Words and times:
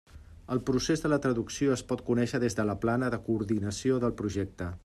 El 0.53 0.61
procés 0.69 1.03
de 1.03 1.11
la 1.13 1.19
traducció 1.25 1.75
es 1.77 1.85
pot 1.91 2.03
conèixer 2.09 2.43
des 2.47 2.59
de 2.61 2.69
la 2.73 2.79
plana 2.87 3.15
de 3.17 3.23
coordinació 3.29 4.05
del 4.07 4.21
projecte. 4.25 4.77